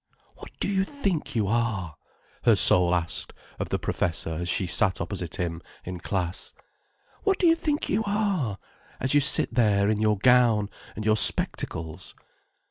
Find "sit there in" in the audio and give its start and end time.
9.21-10.01